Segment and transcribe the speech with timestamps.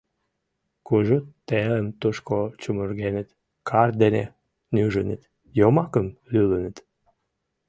[0.87, 1.17] Кужу
[1.47, 3.27] телым тушко чумыргеныт,
[3.69, 4.23] карт дене
[4.75, 5.21] нӱжыныт,
[5.57, 6.77] йомакым лӱлыныт.